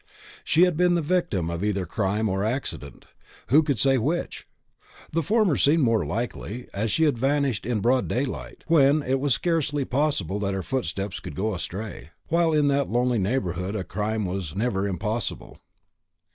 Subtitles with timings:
[0.43, 3.05] She had been the victim of either crime or accident.
[3.49, 4.47] Who should say which?
[5.11, 9.19] The former seemed the more likely, as she had vanished in broad daylight, when it
[9.19, 13.83] was scarcely possible that her footsteps could go astray; while in that lonely neighbourhood a
[13.83, 15.59] crime was never impossible.